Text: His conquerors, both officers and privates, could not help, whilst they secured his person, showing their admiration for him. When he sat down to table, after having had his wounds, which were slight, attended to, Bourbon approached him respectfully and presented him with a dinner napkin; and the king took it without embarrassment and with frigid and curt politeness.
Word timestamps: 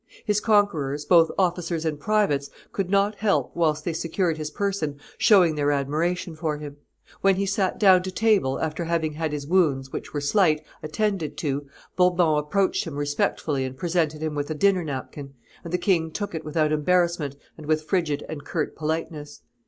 His 0.25 0.39
conquerors, 0.41 1.05
both 1.05 1.29
officers 1.37 1.85
and 1.85 1.99
privates, 1.99 2.49
could 2.71 2.89
not 2.89 3.13
help, 3.13 3.55
whilst 3.55 3.85
they 3.85 3.93
secured 3.93 4.35
his 4.37 4.49
person, 4.49 4.99
showing 5.19 5.53
their 5.53 5.71
admiration 5.71 6.35
for 6.35 6.57
him. 6.57 6.77
When 7.21 7.35
he 7.35 7.45
sat 7.45 7.79
down 7.79 8.01
to 8.01 8.11
table, 8.11 8.59
after 8.59 8.85
having 8.85 9.13
had 9.13 9.31
his 9.31 9.45
wounds, 9.45 9.91
which 9.93 10.11
were 10.11 10.19
slight, 10.19 10.63
attended 10.81 11.37
to, 11.37 11.67
Bourbon 11.95 12.39
approached 12.39 12.85
him 12.87 12.95
respectfully 12.95 13.63
and 13.63 13.77
presented 13.77 14.23
him 14.23 14.33
with 14.33 14.49
a 14.49 14.55
dinner 14.55 14.83
napkin; 14.83 15.35
and 15.63 15.71
the 15.71 15.77
king 15.77 16.09
took 16.09 16.33
it 16.33 16.43
without 16.43 16.71
embarrassment 16.71 17.35
and 17.55 17.67
with 17.67 17.83
frigid 17.83 18.25
and 18.27 18.43
curt 18.43 18.75
politeness. 18.75 19.41